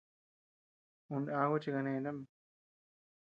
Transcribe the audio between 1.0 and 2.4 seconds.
Un aku chi kaneta mi.